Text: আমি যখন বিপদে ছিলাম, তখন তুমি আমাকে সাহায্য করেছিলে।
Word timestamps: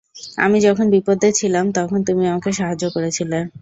আমি 0.37 0.57
যখন 0.59 0.85
বিপদে 0.93 1.29
ছিলাম, 1.39 1.65
তখন 1.71 1.99
তুমি 2.07 2.23
আমাকে 2.27 2.49
সাহায্য 2.59 2.83
করেছিলে। 2.95 3.39